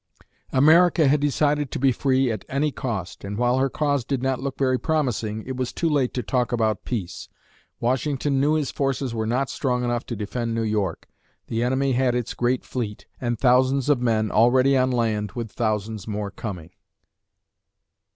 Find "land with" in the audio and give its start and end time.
14.89-15.51